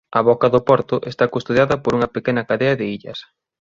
A 0.17 0.19
boca 0.29 0.47
do 0.53 0.61
porto 0.69 0.95
está 1.11 1.25
custodiada 1.33 1.75
por 1.83 1.91
unha 1.97 2.13
pequena 2.15 2.45
cadea 2.49 2.77
de 2.79 2.85
illas. 2.95 3.19